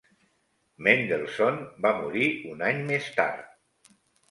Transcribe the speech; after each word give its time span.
Mendelssohn 0.87 1.61
va 1.87 1.93
morir 1.99 2.31
un 2.55 2.67
any 2.73 2.83
més 2.91 3.13
tard. 3.21 3.95